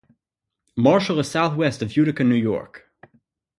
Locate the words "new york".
2.23-2.91